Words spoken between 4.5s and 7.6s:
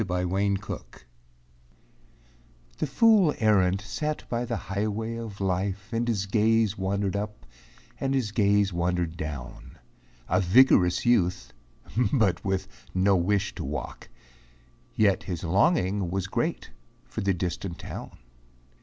highway of life And his gaze wandered up